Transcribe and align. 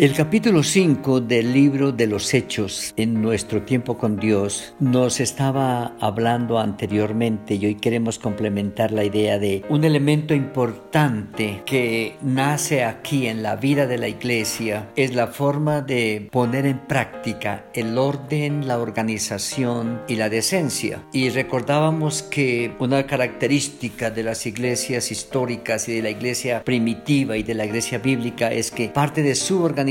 El 0.00 0.14
capítulo 0.14 0.62
5 0.62 1.20
del 1.20 1.52
libro 1.52 1.92
de 1.92 2.06
los 2.06 2.32
Hechos 2.32 2.94
en 2.96 3.20
nuestro 3.20 3.64
tiempo 3.64 3.98
con 3.98 4.16
Dios 4.16 4.72
nos 4.80 5.20
estaba 5.20 5.94
hablando 6.00 6.58
anteriormente 6.58 7.56
y 7.56 7.66
hoy 7.66 7.74
queremos 7.74 8.18
complementar 8.18 8.92
la 8.92 9.04
idea 9.04 9.38
de 9.38 9.62
un 9.68 9.84
elemento 9.84 10.32
importante 10.32 11.60
que 11.66 12.16
nace 12.22 12.82
aquí 12.82 13.26
en 13.26 13.42
la 13.42 13.56
vida 13.56 13.86
de 13.86 13.98
la 13.98 14.08
iglesia 14.08 14.88
es 14.96 15.14
la 15.14 15.26
forma 15.26 15.82
de 15.82 16.30
poner 16.32 16.64
en 16.64 16.78
práctica 16.78 17.66
el 17.74 17.98
orden, 17.98 18.66
la 18.66 18.78
organización 18.78 20.00
y 20.08 20.16
la 20.16 20.30
decencia. 20.30 21.02
Y 21.12 21.28
recordábamos 21.28 22.22
que 22.22 22.74
una 22.78 23.06
característica 23.06 24.10
de 24.10 24.22
las 24.22 24.46
iglesias 24.46 25.10
históricas 25.10 25.90
y 25.90 25.96
de 25.96 26.02
la 26.02 26.08
iglesia 26.08 26.64
primitiva 26.64 27.36
y 27.36 27.42
de 27.42 27.52
la 27.52 27.66
iglesia 27.66 27.98
bíblica 27.98 28.50
es 28.50 28.70
que 28.70 28.88
parte 28.88 29.22
de 29.22 29.34
su 29.34 29.62
organización 29.62 29.89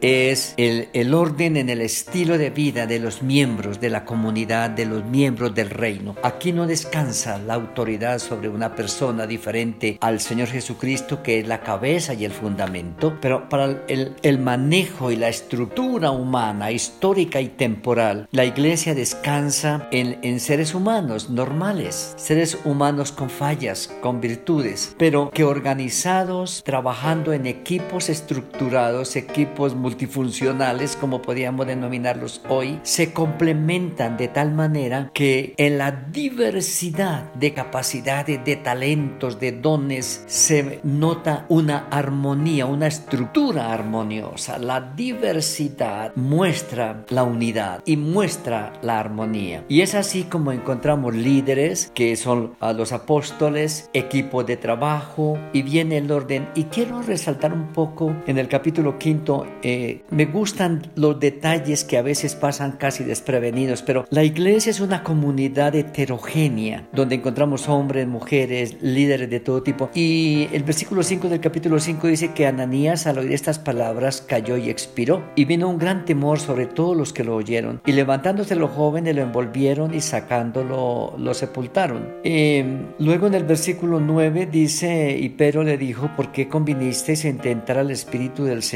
es 0.00 0.54
el, 0.56 0.88
el 0.92 1.14
orden 1.14 1.56
en 1.56 1.68
el 1.70 1.80
estilo 1.80 2.38
de 2.38 2.50
vida 2.50 2.86
de 2.86 2.98
los 2.98 3.22
miembros 3.22 3.80
de 3.80 3.90
la 3.90 4.04
comunidad, 4.04 4.70
de 4.70 4.86
los 4.86 5.04
miembros 5.04 5.54
del 5.54 5.70
reino. 5.70 6.16
Aquí 6.22 6.52
no 6.52 6.66
descansa 6.66 7.38
la 7.38 7.54
autoridad 7.54 8.18
sobre 8.18 8.48
una 8.48 8.74
persona 8.74 9.26
diferente 9.26 9.98
al 10.00 10.20
Señor 10.20 10.48
Jesucristo, 10.48 11.22
que 11.22 11.40
es 11.40 11.48
la 11.48 11.60
cabeza 11.60 12.14
y 12.14 12.24
el 12.24 12.32
fundamento, 12.32 13.16
pero 13.20 13.48
para 13.48 13.82
el, 13.88 14.14
el 14.22 14.38
manejo 14.38 15.10
y 15.10 15.16
la 15.16 15.28
estructura 15.28 16.10
humana, 16.10 16.70
histórica 16.70 17.40
y 17.40 17.48
temporal, 17.48 18.28
la 18.32 18.44
iglesia 18.44 18.94
descansa 18.94 19.88
en, 19.92 20.18
en 20.22 20.40
seres 20.40 20.74
humanos 20.74 21.30
normales, 21.30 22.14
seres 22.16 22.58
humanos 22.64 23.12
con 23.12 23.30
fallas, 23.30 23.90
con 24.00 24.20
virtudes, 24.20 24.94
pero 24.98 25.30
que 25.30 25.44
organizados, 25.44 26.62
trabajando 26.64 27.32
en 27.32 27.46
equipos 27.46 28.08
estructurados, 28.08 29.05
equipos 29.14 29.76
multifuncionales, 29.76 30.96
como 30.96 31.22
podríamos 31.22 31.66
denominarlos 31.66 32.40
hoy, 32.48 32.80
se 32.82 33.12
complementan 33.12 34.16
de 34.16 34.28
tal 34.28 34.52
manera 34.52 35.10
que 35.12 35.54
en 35.58 35.78
la 35.78 35.92
diversidad 35.92 37.32
de 37.34 37.52
capacidades, 37.52 38.44
de 38.44 38.56
talentos, 38.56 39.38
de 39.38 39.52
dones, 39.52 40.24
se 40.26 40.80
nota 40.82 41.46
una 41.48 41.86
armonía, 41.90 42.66
una 42.66 42.86
estructura 42.86 43.72
armoniosa. 43.72 44.58
La 44.58 44.80
diversidad 44.80 46.12
muestra 46.16 47.04
la 47.10 47.24
unidad 47.24 47.82
y 47.84 47.96
muestra 47.96 48.72
la 48.82 48.98
armonía. 48.98 49.64
Y 49.68 49.82
es 49.82 49.94
así 49.94 50.24
como 50.24 50.52
encontramos 50.52 51.14
líderes 51.14 51.90
que 51.94 52.16
son 52.16 52.54
los 52.74 52.92
apóstoles, 52.92 53.90
equipo 53.92 54.44
de 54.44 54.56
trabajo 54.56 55.38
y 55.52 55.62
viene 55.62 55.98
el 55.98 56.10
orden. 56.10 56.48
Y 56.54 56.64
quiero 56.64 57.02
resaltar 57.02 57.52
un 57.52 57.68
poco 57.72 58.14
en 58.26 58.38
el 58.38 58.48
capítulo 58.48 58.85
quinto, 58.94 59.46
eh, 59.62 60.02
me 60.10 60.26
gustan 60.26 60.90
los 60.94 61.18
detalles 61.20 61.84
que 61.84 61.98
a 61.98 62.02
veces 62.02 62.34
pasan 62.34 62.72
casi 62.72 63.04
desprevenidos, 63.04 63.82
pero 63.82 64.06
la 64.10 64.24
iglesia 64.24 64.70
es 64.70 64.80
una 64.80 65.02
comunidad 65.02 65.74
heterogénea, 65.74 66.88
donde 66.92 67.16
encontramos 67.16 67.68
hombres, 67.68 68.06
mujeres, 68.06 68.76
líderes 68.80 69.28
de 69.28 69.40
todo 69.40 69.62
tipo. 69.62 69.90
Y 69.94 70.48
el 70.52 70.62
versículo 70.62 71.02
5 71.02 71.28
del 71.28 71.40
capítulo 71.40 71.78
5 71.78 72.06
dice 72.06 72.32
que 72.32 72.46
Ananías 72.46 73.06
al 73.06 73.18
oír 73.18 73.32
estas 73.32 73.58
palabras 73.58 74.24
cayó 74.26 74.56
y 74.56 74.70
expiró. 74.70 75.22
Y 75.34 75.44
vino 75.44 75.68
un 75.68 75.78
gran 75.78 76.04
temor 76.04 76.38
sobre 76.38 76.66
todos 76.66 76.96
los 76.96 77.12
que 77.12 77.24
lo 77.24 77.36
oyeron. 77.36 77.80
Y 77.86 77.92
levantándose 77.92 78.54
los 78.54 78.70
jóvenes 78.70 79.14
lo 79.16 79.22
envolvieron 79.22 79.94
y 79.94 80.00
sacándolo 80.00 81.14
lo 81.18 81.34
sepultaron. 81.34 82.08
Em, 82.24 82.86
luego 82.98 83.26
en 83.26 83.34
el 83.34 83.44
versículo 83.44 84.00
9 84.00 84.46
dice, 84.46 85.16
y 85.18 85.28
Pedro 85.30 85.62
le 85.62 85.76
dijo, 85.76 86.10
¿por 86.16 86.32
qué 86.32 86.48
convinisteis 86.48 87.24
en 87.24 87.38
tentar 87.38 87.78
al 87.78 87.90
Espíritu 87.90 88.44
del 88.44 88.62
Señor? 88.62 88.75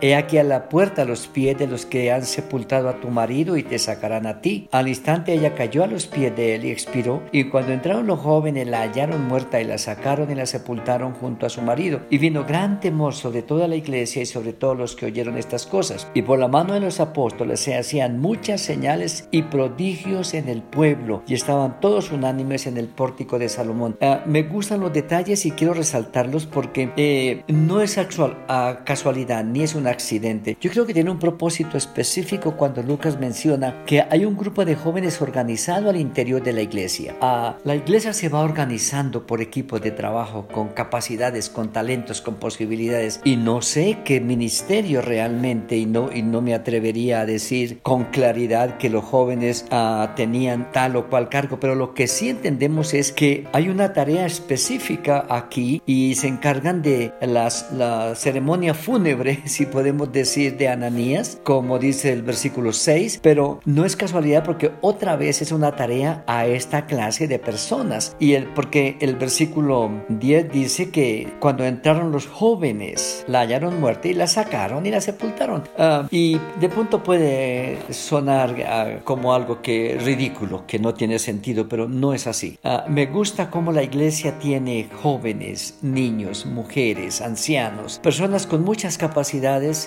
He 0.00 0.14
aquí 0.14 0.38
a 0.38 0.44
la 0.44 0.68
puerta 0.68 1.04
los 1.04 1.26
pies 1.26 1.58
de 1.58 1.66
los 1.66 1.86
que 1.86 2.12
han 2.12 2.24
sepultado 2.24 2.88
a 2.88 3.00
tu 3.00 3.08
marido 3.08 3.56
y 3.56 3.62
te 3.62 3.78
sacarán 3.78 4.26
a 4.26 4.40
ti. 4.40 4.68
Al 4.70 4.88
instante 4.88 5.32
ella 5.32 5.54
cayó 5.54 5.84
a 5.84 5.86
los 5.86 6.06
pies 6.06 6.34
de 6.36 6.54
él 6.54 6.64
y 6.64 6.70
expiró. 6.70 7.22
Y 7.32 7.44
cuando 7.44 7.72
entraron 7.72 8.06
los 8.06 8.20
jóvenes 8.20 8.66
la 8.66 8.82
hallaron 8.82 9.26
muerta 9.26 9.60
y 9.60 9.64
la 9.64 9.78
sacaron 9.78 10.30
y 10.30 10.34
la 10.34 10.46
sepultaron 10.46 11.14
junto 11.14 11.46
a 11.46 11.50
su 11.50 11.62
marido. 11.62 12.00
Y 12.10 12.18
vino 12.18 12.44
gran 12.44 12.80
temor 12.80 13.14
sobre 13.14 13.42
toda 13.42 13.68
la 13.68 13.76
iglesia 13.76 14.22
y 14.22 14.26
sobre 14.26 14.52
todos 14.52 14.76
los 14.76 14.96
que 14.96 15.06
oyeron 15.06 15.36
estas 15.36 15.66
cosas. 15.66 16.08
Y 16.14 16.22
por 16.22 16.38
la 16.38 16.48
mano 16.48 16.74
de 16.74 16.80
los 16.80 17.00
apóstoles 17.00 17.60
se 17.60 17.76
hacían 17.76 18.20
muchas 18.20 18.60
señales 18.60 19.28
y 19.30 19.42
prodigios 19.42 20.34
en 20.34 20.48
el 20.48 20.62
pueblo 20.62 21.22
y 21.26 21.34
estaban 21.34 21.80
todos 21.80 22.12
unánimes 22.12 22.66
en 22.66 22.76
el 22.76 22.86
pórtico 22.86 23.38
de 23.38 23.48
Salomón. 23.48 23.96
Ah, 24.00 24.22
me 24.26 24.42
gustan 24.42 24.80
los 24.80 24.92
detalles 24.92 25.44
y 25.46 25.50
quiero 25.52 25.74
resaltarlos 25.74 26.46
porque 26.46 26.92
eh, 26.96 27.42
no 27.48 27.80
es 27.80 27.98
actual, 27.98 28.36
a 28.48 28.80
casualidad 28.84 29.39
ni 29.42 29.62
es 29.62 29.74
un 29.74 29.86
accidente. 29.86 30.56
Yo 30.60 30.70
creo 30.70 30.86
que 30.86 30.94
tiene 30.94 31.10
un 31.10 31.18
propósito 31.18 31.76
específico 31.76 32.56
cuando 32.56 32.82
Lucas 32.82 33.18
menciona 33.18 33.84
que 33.86 34.02
hay 34.08 34.24
un 34.24 34.36
grupo 34.36 34.64
de 34.64 34.76
jóvenes 34.76 35.20
organizado 35.20 35.90
al 35.90 35.96
interior 35.96 36.42
de 36.42 36.52
la 36.52 36.62
iglesia. 36.62 37.16
Ah, 37.20 37.56
la 37.64 37.74
iglesia 37.74 38.12
se 38.12 38.28
va 38.28 38.40
organizando 38.40 39.26
por 39.26 39.40
equipos 39.40 39.80
de 39.80 39.90
trabajo 39.90 40.46
con 40.48 40.68
capacidades, 40.68 41.48
con 41.48 41.72
talentos, 41.72 42.20
con 42.20 42.34
posibilidades 42.36 43.20
y 43.24 43.36
no 43.36 43.62
sé 43.62 43.98
qué 44.04 44.20
ministerio 44.20 45.02
realmente 45.02 45.76
y 45.76 45.86
no, 45.86 46.10
y 46.12 46.22
no 46.22 46.42
me 46.42 46.54
atrevería 46.54 47.20
a 47.20 47.26
decir 47.26 47.80
con 47.82 48.04
claridad 48.04 48.78
que 48.78 48.90
los 48.90 49.04
jóvenes 49.04 49.66
ah, 49.70 50.12
tenían 50.16 50.70
tal 50.72 50.96
o 50.96 51.08
cual 51.08 51.28
cargo, 51.28 51.60
pero 51.60 51.74
lo 51.74 51.94
que 51.94 52.06
sí 52.06 52.28
entendemos 52.28 52.94
es 52.94 53.12
que 53.12 53.46
hay 53.52 53.68
una 53.68 53.92
tarea 53.92 54.26
específica 54.26 55.26
aquí 55.28 55.82
y 55.86 56.14
se 56.14 56.28
encargan 56.28 56.82
de 56.82 57.12
las, 57.20 57.72
la 57.72 58.14
ceremonia 58.14 58.74
fúnebre 58.74 59.29
si 59.44 59.66
podemos 59.66 60.12
decir, 60.12 60.56
de 60.56 60.68
Ananías, 60.68 61.38
como 61.44 61.78
dice 61.78 62.12
el 62.12 62.22
versículo 62.22 62.72
6, 62.72 63.20
pero 63.22 63.60
no 63.64 63.84
es 63.84 63.96
casualidad 63.96 64.44
porque 64.44 64.72
otra 64.80 65.16
vez 65.16 65.42
es 65.42 65.52
una 65.52 65.76
tarea 65.76 66.24
a 66.26 66.46
esta 66.46 66.86
clase 66.86 67.28
de 67.28 67.38
personas. 67.38 68.16
Y 68.18 68.34
el, 68.34 68.46
porque 68.46 68.96
el 69.00 69.16
versículo 69.16 69.90
10 70.08 70.52
dice 70.52 70.90
que 70.90 71.32
cuando 71.40 71.64
entraron 71.64 72.12
los 72.12 72.26
jóvenes, 72.26 73.24
la 73.26 73.40
hallaron 73.40 73.80
muerta 73.80 74.08
y 74.08 74.14
la 74.14 74.26
sacaron 74.26 74.86
y 74.86 74.90
la 74.90 75.00
sepultaron. 75.00 75.64
Ah, 75.78 76.06
y 76.10 76.38
de 76.60 76.68
pronto 76.68 77.02
puede 77.02 77.78
sonar 77.92 78.56
ah, 78.66 79.00
como 79.04 79.34
algo 79.34 79.62
que 79.62 79.98
ridículo, 80.02 80.64
que 80.66 80.78
no 80.78 80.94
tiene 80.94 81.18
sentido, 81.18 81.68
pero 81.68 81.88
no 81.88 82.14
es 82.14 82.26
así. 82.26 82.58
Ah, 82.64 82.84
me 82.88 83.06
gusta 83.06 83.50
cómo 83.50 83.72
la 83.72 83.82
iglesia 83.82 84.38
tiene 84.38 84.88
jóvenes, 85.02 85.78
niños, 85.82 86.46
mujeres, 86.46 87.20
ancianos, 87.20 87.98
personas 88.02 88.46
con 88.46 88.62
muchas 88.64 88.98
capacidades 88.98 89.19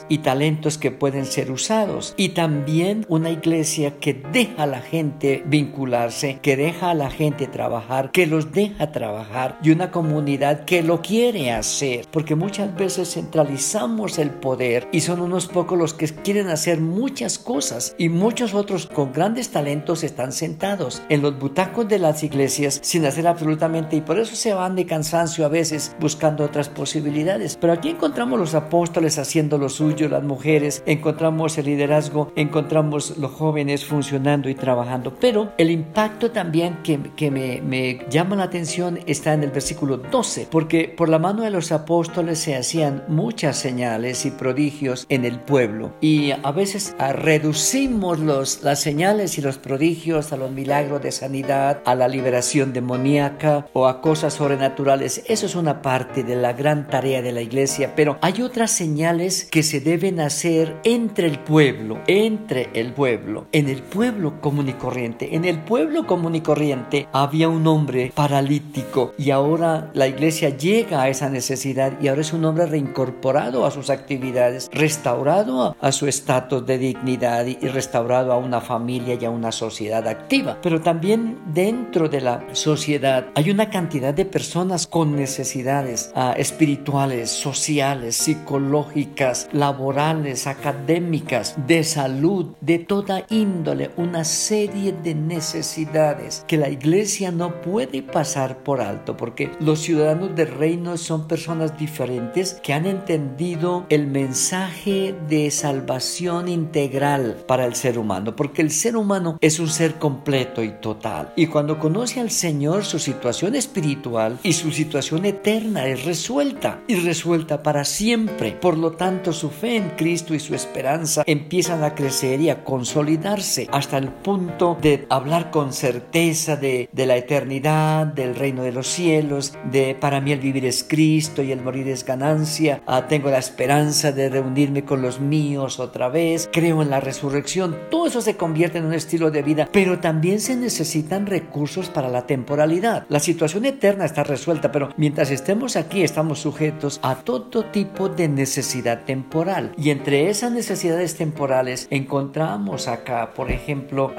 y 0.10 0.20
talentos 0.20 0.78
que 0.78 0.92
pueden 0.92 1.26
ser 1.26 1.52
usados. 1.52 2.14
Y 2.18 2.30
también 2.30 3.06
una 3.10 3.32
iglesia 3.32 4.00
que 4.00 4.14
deja 4.14 4.64
a 4.64 4.68
la 4.68 4.82
gente 4.82 5.44
vincularse, 5.46 6.40
que 6.42 6.56
deja 6.56 6.92
a 6.92 6.94
la 6.94 7.10
gente 7.10 7.48
trabajar, 7.48 8.12
que 8.12 8.28
los 8.28 8.52
deja 8.52 8.92
trabajar 8.92 9.58
y 9.64 9.72
una 9.72 9.92
comunidad 9.92 10.66
que 10.66 10.84
lo 10.84 11.02
quiere 11.02 11.52
hacer. 11.52 12.06
Porque 12.12 12.36
muchas 12.36 12.76
veces 12.76 13.14
centralizamos 13.14 14.20
el 14.20 14.30
poder 14.30 14.88
y 14.92 15.02
son 15.02 15.22
unos 15.22 15.48
pocos 15.48 15.78
los 15.78 15.94
que 15.94 16.08
quieren 16.08 16.50
hacer 16.50 16.80
muchas 16.80 17.40
cosas 17.40 17.96
y 17.98 18.10
muchos 18.10 18.54
otros 18.54 18.88
con 18.88 19.14
grandes 19.14 19.50
talentos 19.50 20.04
están 20.04 20.32
sentados 20.32 21.02
en 21.10 21.22
los 21.22 21.40
butacos 21.40 21.88
de 21.88 22.00
las 22.00 22.24
iglesias 22.24 22.80
sin 22.84 23.06
hacer 23.06 23.28
absolutamente 23.28 23.96
y 23.96 24.02
por 24.02 24.20
eso 24.20 24.36
se 24.36 24.54
van 24.54 24.76
de 24.76 24.86
cansancio 24.86 25.46
a 25.46 25.50
veces 25.50 25.96
buscando 26.00 26.44
otras 26.44 26.70
posibilidades. 26.70 27.58
Pero 27.60 27.74
aquí 27.74 27.90
encontramos 27.90 28.40
los 28.40 28.56
apóstoles 28.56 29.18
haciendo 29.24 29.58
lo 29.58 29.70
suyo, 29.70 30.08
las 30.08 30.24
mujeres, 30.24 30.84
encontramos 30.86 31.58
el 31.58 31.66
liderazgo, 31.66 32.32
encontramos 32.36 33.18
los 33.18 33.32
jóvenes 33.32 33.86
funcionando 33.86 34.50
y 34.50 34.56
trabajando. 34.56 35.14
Pero 35.20 35.52
el 35.58 35.72
impacto 35.72 36.32
también 36.32 36.78
que, 36.84 37.00
que 37.16 37.32
me, 37.32 37.62
me 37.62 38.06
llama 38.10 38.36
la 38.36 38.44
atención 38.44 39.00
está 39.08 39.34
en 39.34 39.44
el 39.44 39.52
versículo 39.52 39.98
12, 39.98 40.48
porque 40.52 40.94
por 40.96 41.10
la 41.10 41.20
mano 41.20 41.44
de 41.44 41.50
los 41.50 41.72
apóstoles 41.72 42.40
se 42.40 42.56
hacían 42.56 43.04
muchas 43.08 43.58
señales 43.58 44.26
y 44.26 44.32
prodigios 44.32 45.06
en 45.10 45.26
el 45.26 45.40
pueblo. 45.40 45.94
Y 46.02 46.32
a 46.32 46.52
veces 46.52 46.96
reducimos 47.14 48.20
los, 48.20 48.64
las 48.64 48.80
señales 48.80 49.38
y 49.38 49.42
los 49.42 49.58
prodigios 49.58 50.32
a 50.34 50.38
los 50.38 50.52
milagros 50.52 51.02
de 51.02 51.12
sanidad, 51.12 51.82
a 51.86 51.96
la 51.96 52.08
liberación 52.08 52.74
demoníaca 52.74 53.68
o 53.74 53.88
a 53.88 54.02
cosas 54.02 54.34
sobrenaturales. 54.34 55.24
Eso 55.28 55.46
es 55.46 55.56
una 55.56 55.82
parte 55.82 56.24
de 56.24 56.36
la 56.36 56.54
gran 56.54 56.88
tarea 56.88 57.22
de 57.22 57.32
la 57.32 57.42
iglesia, 57.42 57.94
pero 57.96 58.18
hay 58.22 58.42
otras 58.42 58.72
señales 58.72 59.13
que 59.52 59.62
se 59.62 59.80
deben 59.80 60.20
hacer 60.20 60.76
entre 60.84 61.28
el 61.28 61.38
pueblo, 61.38 62.00
entre 62.08 62.70
el 62.74 62.94
pueblo, 62.94 63.46
en 63.52 63.70
el 63.70 63.84
pueblo 63.84 64.42
común 64.42 64.70
y 64.70 64.74
corriente. 64.74 65.36
En 65.36 65.46
el 65.46 65.60
pueblo 65.60 66.08
común 66.08 66.34
y 66.36 66.42
corriente 66.42 67.08
había 67.12 67.48
un 67.48 67.68
hombre 67.68 68.12
paralítico 68.16 69.14
y 69.18 69.30
ahora 69.30 69.92
la 69.94 70.08
iglesia 70.08 70.50
llega 70.50 71.04
a 71.04 71.10
esa 71.10 71.30
necesidad 71.30 71.94
y 72.02 72.08
ahora 72.08 72.22
es 72.22 72.34
un 72.34 72.44
hombre 72.46 72.66
reincorporado 72.66 73.68
a 73.68 73.72
sus 73.72 73.92
actividades, 73.92 74.70
restaurado 74.74 75.76
a, 75.80 75.92
su 75.92 76.08
estatus 76.08 76.66
de 76.66 76.80
dignidad 76.80 77.46
y 77.46 77.56
restaurado 77.68 78.34
a 78.34 78.38
una 78.38 78.62
familia 78.62 79.16
y 79.20 79.26
a 79.26 79.30
una 79.30 79.52
sociedad 79.52 80.08
activa. 80.08 80.58
Pero 80.64 80.82
también 80.82 81.38
dentro 81.54 82.10
de 82.10 82.22
la 82.22 82.44
sociedad 82.54 83.28
hay 83.36 83.52
una 83.52 83.70
cantidad 83.70 84.14
de 84.14 84.26
personas 84.26 84.88
con 84.88 85.16
necesidades 85.16 86.12
ah, 86.16 86.34
espirituales, 86.36 87.30
sociales, 87.30 88.16
psicológicas, 88.16 89.03
laborales, 89.52 90.48
académicas, 90.48 91.56
de 91.68 91.84
salud, 91.84 92.48
de 92.62 92.80
toda 92.80 93.26
índole, 93.30 93.92
una 93.98 94.24
serie 94.24 94.94
de 94.94 95.16
necesidades 95.16 96.44
que 96.48 96.58
la 96.58 96.70
iglesia 96.70 97.32
no 97.32 97.62
puede 97.62 98.02
pasar 98.02 98.64
por 98.64 98.82
alto 98.82 99.18
porque 99.18 99.52
los 99.60 99.80
ciudadanos 99.80 100.36
del 100.36 100.48
reino 100.48 100.98
son 100.98 101.28
personas 101.28 101.78
diferentes 101.78 102.60
que 102.64 102.74
han 102.74 102.86
entendido 102.86 103.86
el 103.90 104.08
mensaje 104.08 105.16
de 105.28 105.52
salvación 105.52 106.48
integral 106.48 107.38
para 107.48 107.66
el 107.66 107.76
ser 107.76 107.98
humano, 107.98 108.36
porque 108.36 108.62
el 108.62 108.72
ser 108.72 108.96
humano 108.96 109.38
es 109.42 109.60
un 109.60 109.70
ser 109.70 109.96
completo 109.96 110.64
y 110.64 110.72
total. 110.72 111.34
Y 111.36 111.48
cuando 111.48 111.80
conoce 111.80 112.20
al 112.20 112.32
Señor, 112.32 112.86
su 112.86 113.00
situación 113.00 113.56
espiritual 113.56 114.40
y 114.44 114.54
su 114.54 114.72
situación 114.72 115.26
eterna 115.26 115.86
es 115.88 116.06
resuelta 116.06 116.82
y 116.88 116.96
resuelta 116.96 117.64
para 117.64 117.86
siempre. 117.86 118.52
Por 118.52 118.78
lo 118.84 118.92
tanto, 118.92 119.32
su 119.32 119.50
fe 119.50 119.78
en 119.78 119.92
Cristo 119.92 120.36
y 120.36 120.40
su 120.40 120.54
esperanza 120.54 121.24
empiezan 121.26 121.84
a 121.84 121.96
crecer 121.96 122.42
y 122.42 122.50
a 122.50 122.64
consolidarse 122.66 123.68
hasta 123.72 123.98
el 123.98 124.10
punto 124.10 124.78
de 124.82 125.08
hablar 125.10 125.52
con 125.52 125.72
certeza 125.72 126.58
de, 126.58 126.90
de 126.92 127.06
la 127.06 127.16
eternidad, 127.16 128.06
del 128.08 128.36
reino 128.36 128.62
de 128.64 128.74
los 128.74 128.88
cielos, 128.88 129.54
de 129.72 129.96
para 129.96 130.20
mí 130.20 130.34
el 130.34 130.40
vivir 130.40 130.66
es 130.66 130.84
Cristo 130.84 131.42
y 131.42 131.54
el 131.54 131.62
morir 131.62 131.88
es 131.88 132.06
ganancia. 132.06 132.82
Ah, 132.86 133.08
tengo 133.08 133.30
la 133.30 133.38
esperanza 133.38 134.12
de 134.12 134.28
reunirme 134.28 134.84
con 134.84 135.02
los 135.02 135.22
míos 135.22 135.80
otra 135.80 136.10
vez. 136.10 136.50
Creo 136.52 136.82
en 136.82 136.90
la 136.90 137.00
resurrección. 137.00 137.78
Todo 137.90 138.08
eso 138.08 138.22
se 138.22 138.36
convierte 138.36 138.80
en 138.80 138.86
un 138.86 138.94
estilo 138.94 139.32
de 139.32 139.44
vida, 139.44 139.70
pero 139.72 140.00
también 140.00 140.42
se 140.42 140.58
necesitan 140.58 141.26
recursos 141.26 141.90
para 141.90 142.10
la 142.10 142.28
temporalidad. 142.28 143.06
La 143.08 143.22
situación 143.22 143.64
eterna 143.64 144.04
está 144.04 144.26
resuelta, 144.26 144.74
pero 144.74 144.90
mientras 144.98 145.32
estemos 145.32 145.78
aquí 145.78 146.04
estamos 146.04 146.40
sujetos 146.40 147.00
a 147.02 147.16
todo 147.16 147.64
tipo 147.66 148.10
de 148.10 148.28
necesidad 148.74 149.06
temporal. 149.06 149.72
Y 149.78 149.92
entre 149.92 150.30
esas 150.30 150.52
necesidades 150.52 151.16
temporales 151.16 151.88
encontramos 151.92 152.88
acá, 152.88 153.32
por 153.36 153.52
ejemplo, 153.52 154.14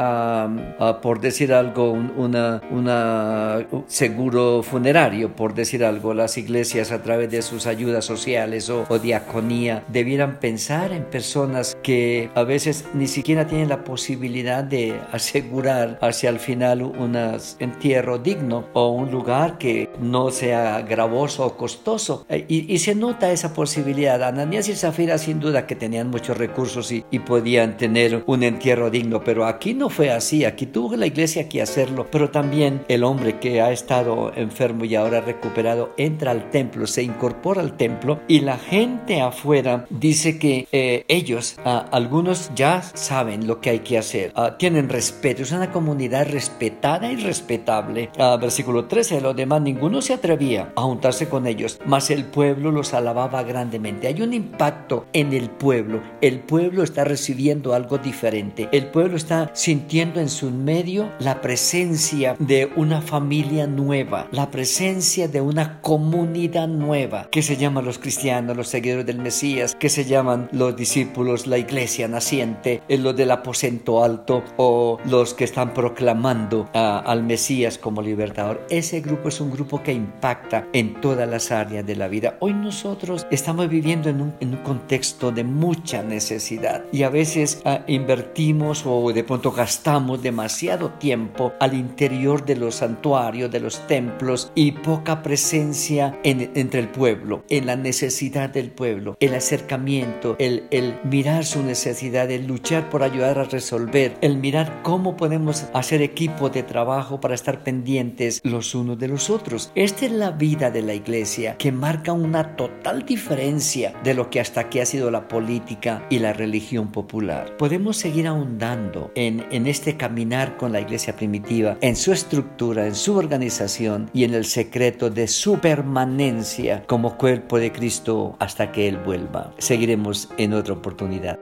por 1.02 1.20
decir 1.20 1.52
algo, 1.52 1.90
un 1.90 2.04
una, 2.16 2.62
una 2.70 3.66
seguro 3.86 4.62
funerario, 4.62 5.34
por 5.34 5.54
decir 5.54 5.84
algo, 5.84 6.14
las 6.14 6.38
iglesias 6.38 6.92
a 6.92 7.02
través 7.02 7.30
de 7.30 7.42
sus 7.42 7.66
ayudas 7.66 8.04
sociales 8.04 8.70
o, 8.70 8.84
o 8.88 8.98
diaconía 8.98 9.84
debieran 9.88 10.38
pensar 10.38 10.92
en 10.92 11.04
personas 11.04 11.76
que 11.82 12.30
a 12.34 12.44
veces 12.44 12.84
ni 12.94 13.08
siquiera 13.08 13.46
tienen 13.46 13.68
la 13.68 13.82
posibilidad 13.84 14.62
de 14.62 15.00
asegurar 15.12 15.98
hacia 16.00 16.30
el 16.30 16.38
final 16.38 16.82
un 16.82 17.16
entierro 17.58 18.18
digno 18.18 18.66
o 18.72 18.90
un 18.90 19.10
lugar 19.10 19.58
que 19.58 19.90
no 20.00 20.30
sea 20.30 20.82
gravoso 20.82 21.46
o 21.46 21.56
costoso. 21.56 22.24
Eh, 22.28 22.44
y, 22.48 22.78
se 22.84 22.94
nota 22.94 23.32
esa 23.32 23.54
posibilidad. 23.54 24.22
Ananías 24.44 24.68
y 24.68 24.74
Zafira 24.74 25.16
sin 25.16 25.40
duda 25.40 25.66
que 25.66 25.74
tenían 25.74 26.10
muchos 26.10 26.36
recursos 26.36 26.92
y, 26.92 27.02
y 27.10 27.20
podían 27.20 27.78
tener 27.78 28.24
un 28.26 28.42
entierro 28.42 28.90
digno, 28.90 29.24
pero 29.24 29.46
aquí 29.46 29.72
no 29.72 29.88
fue 29.88 30.10
así. 30.10 30.44
Aquí 30.44 30.66
tuvo 30.66 30.96
la 30.96 31.06
iglesia 31.06 31.48
que 31.48 31.62
hacerlo, 31.62 32.08
pero 32.10 32.28
también 32.28 32.84
el 32.88 33.04
hombre 33.04 33.38
que 33.38 33.62
ha 33.62 33.72
estado 33.72 34.34
enfermo 34.36 34.84
y 34.84 34.96
ahora 34.96 35.22
recuperado 35.22 35.94
entra 35.96 36.30
al 36.30 36.50
templo, 36.50 36.86
se 36.86 37.02
incorpora 37.02 37.62
al 37.62 37.78
templo 37.78 38.20
y 38.28 38.40
la 38.40 38.58
gente 38.58 39.22
afuera 39.22 39.86
dice 39.88 40.38
que 40.38 40.68
eh, 40.72 41.06
ellos, 41.08 41.56
ah, 41.64 41.86
algunos 41.90 42.50
ya 42.54 42.82
saben 42.82 43.46
lo 43.46 43.62
que 43.62 43.70
hay 43.70 43.78
que 43.78 43.96
hacer, 43.96 44.30
ah, 44.34 44.58
tienen 44.58 44.90
respeto, 44.90 45.42
es 45.42 45.52
una 45.52 45.72
comunidad 45.72 46.28
respetada 46.28 47.10
y 47.10 47.16
respetable. 47.16 48.10
Ah, 48.18 48.36
versículo 48.38 48.84
13, 48.84 49.22
los 49.22 49.34
demás 49.34 49.62
ninguno 49.62 50.02
se 50.02 50.12
atrevía 50.12 50.70
a 50.76 50.82
juntarse 50.82 51.30
con 51.30 51.46
ellos, 51.46 51.80
mas 51.86 52.10
el 52.10 52.26
pueblo 52.26 52.70
los 52.70 52.92
alababa 52.92 53.42
grandemente. 53.42 54.06
Hay 54.06 54.20
un 54.20 54.33
impacto 54.34 55.06
en 55.12 55.32
el 55.32 55.50
pueblo, 55.50 56.02
el 56.20 56.40
pueblo 56.40 56.82
está 56.82 57.04
recibiendo 57.04 57.74
algo 57.74 57.98
diferente, 57.98 58.68
el 58.72 58.86
pueblo 58.86 59.16
está 59.16 59.50
sintiendo 59.54 60.20
en 60.20 60.28
su 60.28 60.50
medio 60.50 61.10
la 61.18 61.40
presencia 61.40 62.36
de 62.38 62.70
una 62.76 63.00
familia 63.00 63.66
nueva, 63.66 64.28
la 64.30 64.50
presencia 64.50 65.28
de 65.28 65.40
una 65.40 65.80
comunidad 65.80 66.68
nueva 66.68 67.28
que 67.30 67.42
se 67.42 67.56
llama 67.56 67.82
los 67.82 67.98
cristianos, 67.98 68.56
los 68.56 68.68
seguidores 68.68 69.06
del 69.06 69.18
Mesías, 69.18 69.74
que 69.78 69.88
se 69.88 70.04
llaman 70.04 70.48
los 70.52 70.76
discípulos, 70.76 71.46
la 71.46 71.58
iglesia 71.58 72.08
naciente, 72.08 72.82
eh, 72.88 72.98
los 72.98 73.16
del 73.16 73.30
aposento 73.30 74.02
alto 74.02 74.42
o 74.56 74.98
los 75.06 75.34
que 75.34 75.44
están 75.44 75.74
proclamando 75.74 76.68
al 76.72 77.22
Mesías 77.22 77.78
como 77.78 78.02
libertador. 78.02 78.66
Ese 78.70 79.00
grupo 79.00 79.28
es 79.28 79.40
un 79.40 79.50
grupo 79.50 79.82
que 79.82 79.92
impacta 79.92 80.66
en 80.72 81.00
todas 81.00 81.28
las 81.28 81.50
áreas 81.50 81.86
de 81.86 81.96
la 81.96 82.08
vida. 82.08 82.36
Hoy 82.40 82.52
nosotros 82.52 83.26
estamos 83.30 83.68
viviendo 83.68 84.08
en 84.08 84.20
un, 84.40 84.56
contexto 84.64 85.30
de 85.30 85.44
mucha 85.44 86.02
necesidad 86.02 86.84
y 86.92 87.02
a 87.02 87.10
veces 87.10 87.60
ah, 87.64 87.80
invertimos 87.86 88.84
o 88.86 89.12
de 89.12 89.24
pronto 89.24 89.52
gastamos 89.52 90.22
demasiado 90.22 90.90
tiempo 90.90 91.52
al 91.60 91.74
interior 91.74 92.44
de 92.44 92.56
los 92.56 92.76
santuarios, 92.76 93.50
de 93.50 93.60
los 93.60 93.86
templos 93.86 94.50
y 94.54 94.72
poca 94.72 95.22
presencia 95.22 96.18
entre 96.22 96.80
el 96.80 96.88
pueblo, 96.88 97.44
en 97.48 97.66
la 97.66 97.76
necesidad 97.76 98.50
del 98.50 98.70
pueblo, 98.70 99.16
el 99.20 99.34
acercamiento, 99.34 100.36
el, 100.38 100.64
el 100.70 100.94
mirar 101.04 101.44
su 101.44 101.62
necesidad, 101.62 102.30
el 102.30 102.46
luchar 102.46 102.88
por 102.90 103.02
ayudar 103.02 103.38
a 103.38 103.44
resolver, 103.44 104.16
el 104.20 104.36
mirar 104.36 104.80
cómo 104.82 105.16
podemos 105.16 105.66
hacer 105.74 106.02
equipo 106.02 106.50
de 106.50 106.62
trabajo 106.62 107.20
para 107.20 107.34
estar 107.34 107.62
pendientes 107.62 108.40
los 108.44 108.74
unos 108.74 108.98
de 108.98 109.08
los 109.08 109.30
otros. 109.30 109.70
Esta 109.74 110.06
es 110.06 110.12
la 110.12 110.30
vida 110.30 110.70
de 110.70 110.82
la 110.82 110.94
iglesia 110.94 111.56
que 111.58 111.72
marca 111.72 112.12
una 112.12 112.56
total 112.56 113.04
diferencia 113.04 113.94
lo 114.14 114.30
que 114.30 114.40
hasta 114.40 114.60
aquí 114.60 114.80
ha 114.80 114.86
sido 114.86 115.10
la 115.10 115.28
política 115.28 116.06
y 116.10 116.18
la 116.18 116.32
religión 116.32 116.90
popular. 116.90 117.56
Podemos 117.56 117.96
seguir 117.96 118.26
ahondando 118.26 119.10
en, 119.14 119.44
en 119.50 119.66
este 119.66 119.96
caminar 119.96 120.56
con 120.56 120.72
la 120.72 120.80
iglesia 120.80 121.16
primitiva, 121.16 121.76
en 121.80 121.96
su 121.96 122.12
estructura, 122.12 122.86
en 122.86 122.94
su 122.94 123.16
organización 123.16 124.10
y 124.12 124.24
en 124.24 124.34
el 124.34 124.44
secreto 124.44 125.10
de 125.10 125.28
su 125.28 125.58
permanencia 125.58 126.84
como 126.86 127.16
cuerpo 127.16 127.58
de 127.58 127.72
Cristo 127.72 128.36
hasta 128.38 128.72
que 128.72 128.88
Él 128.88 128.98
vuelva. 128.98 129.52
Seguiremos 129.58 130.28
en 130.38 130.54
otra 130.54 130.74
oportunidad. 130.74 131.38